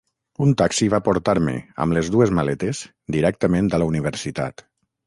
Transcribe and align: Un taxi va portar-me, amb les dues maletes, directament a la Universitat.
Un 0.45 0.53
taxi 0.61 0.87
va 0.93 0.99
portar-me, 1.07 1.53
amb 1.85 1.99
les 1.99 2.11
dues 2.17 2.35
maletes, 2.41 2.83
directament 3.19 3.73
a 3.79 3.83
la 3.85 3.93
Universitat. 3.93 4.71